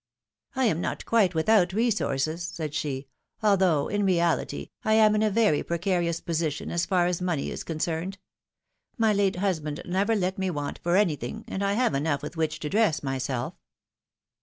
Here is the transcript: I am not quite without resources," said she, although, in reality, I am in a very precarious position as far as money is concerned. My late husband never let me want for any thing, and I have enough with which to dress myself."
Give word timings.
I 0.55 0.65
am 0.65 0.81
not 0.81 1.05
quite 1.05 1.35
without 1.35 1.73
resources," 1.73 2.41
said 2.43 2.73
she, 2.73 3.05
although, 3.43 3.87
in 3.87 4.03
reality, 4.03 4.71
I 4.83 4.93
am 4.95 5.13
in 5.13 5.21
a 5.21 5.29
very 5.29 5.61
precarious 5.61 6.19
position 6.21 6.71
as 6.71 6.87
far 6.87 7.05
as 7.05 7.21
money 7.21 7.51
is 7.51 7.63
concerned. 7.63 8.17
My 8.97 9.13
late 9.13 9.35
husband 9.35 9.83
never 9.85 10.15
let 10.15 10.39
me 10.39 10.49
want 10.49 10.79
for 10.81 10.97
any 10.97 11.17
thing, 11.17 11.45
and 11.47 11.63
I 11.63 11.73
have 11.73 11.93
enough 11.93 12.23
with 12.23 12.35
which 12.35 12.59
to 12.61 12.69
dress 12.71 13.03
myself." 13.03 13.53